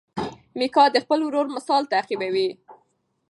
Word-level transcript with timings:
میکا 0.57 0.83
د 0.93 0.97
خپل 1.03 1.19
ورور 1.23 1.47
مثال 1.55 1.83
تعقیبوي. 1.93 2.49